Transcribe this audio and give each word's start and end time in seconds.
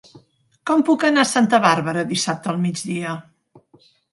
Com 0.69 0.81
puc 0.87 1.05
anar 1.09 1.21
a 1.25 1.29
Santa 1.33 1.59
Bàrbara 1.67 2.07
dissabte 2.15 2.53
al 2.55 2.59
migdia? 2.65 3.17